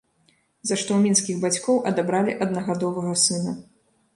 [0.69, 3.55] За што ў мінскіх бацькоў адабралі аднагадовага сына.